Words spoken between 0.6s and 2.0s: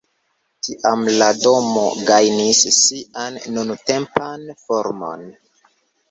Tiam la domo